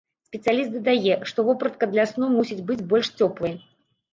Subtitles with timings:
[0.27, 3.53] Спецыяліст дадае, што вопратка для сну мусіць быць больш цёплай.